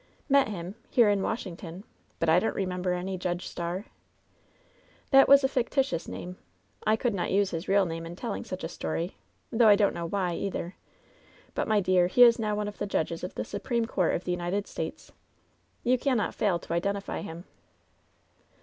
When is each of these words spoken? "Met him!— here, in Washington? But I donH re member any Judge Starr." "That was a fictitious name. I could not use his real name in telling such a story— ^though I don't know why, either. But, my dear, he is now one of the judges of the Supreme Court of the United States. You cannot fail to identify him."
"Met 0.27 0.47
him!— 0.47 0.73
here, 0.89 1.11
in 1.11 1.21
Washington? 1.21 1.83
But 2.17 2.27
I 2.27 2.39
donH 2.39 2.55
re 2.55 2.65
member 2.65 2.93
any 2.93 3.19
Judge 3.19 3.47
Starr." 3.47 3.85
"That 5.11 5.27
was 5.27 5.43
a 5.43 5.47
fictitious 5.47 6.07
name. 6.07 6.37
I 6.87 6.95
could 6.95 7.13
not 7.13 7.29
use 7.31 7.51
his 7.51 7.67
real 7.67 7.85
name 7.85 8.07
in 8.07 8.15
telling 8.15 8.43
such 8.43 8.63
a 8.63 8.67
story— 8.67 9.15
^though 9.53 9.67
I 9.67 9.75
don't 9.75 9.93
know 9.93 10.07
why, 10.07 10.33
either. 10.33 10.75
But, 11.53 11.67
my 11.67 11.81
dear, 11.81 12.07
he 12.07 12.23
is 12.23 12.39
now 12.39 12.55
one 12.55 12.67
of 12.67 12.79
the 12.79 12.87
judges 12.87 13.23
of 13.23 13.35
the 13.35 13.45
Supreme 13.45 13.85
Court 13.85 14.15
of 14.15 14.23
the 14.23 14.31
United 14.31 14.65
States. 14.65 15.11
You 15.83 15.99
cannot 15.99 16.33
fail 16.33 16.57
to 16.57 16.73
identify 16.73 17.21
him." 17.21 17.43